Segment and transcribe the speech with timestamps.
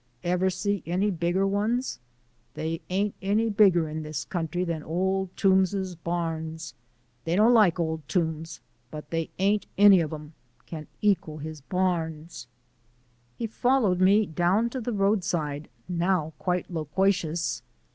[0.23, 1.99] Ever see any bigger ones?
[2.55, 6.73] They ain't any bigger in this country than Old Toombs's barns.
[7.23, 10.33] They don't like Old Toombs, but they ain't any of one of 'em
[10.65, 12.47] can ekal his barns!"
[13.37, 17.61] He followed me down to the roadside now quite loquacious.